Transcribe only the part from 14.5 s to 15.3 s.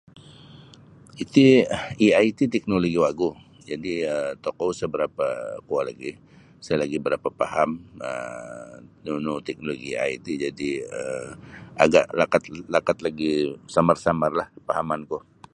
pahamanku.